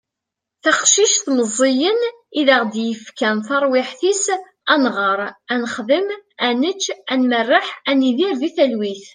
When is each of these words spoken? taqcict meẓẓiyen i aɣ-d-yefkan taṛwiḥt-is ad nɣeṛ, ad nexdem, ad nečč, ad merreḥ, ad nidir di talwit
taqcict 0.63 1.25
meẓẓiyen 1.37 1.99
i 2.39 2.41
aɣ-d-yefkan 2.55 3.37
taṛwiḥt-is 3.47 4.25
ad 4.73 4.79
nɣeṛ, 4.83 5.19
ad 5.51 5.57
nexdem, 5.61 6.07
ad 6.45 6.53
nečč, 6.61 6.83
ad 7.11 7.21
merreḥ, 7.29 7.67
ad 7.89 7.95
nidir 7.99 8.33
di 8.41 8.49
talwit 8.55 9.03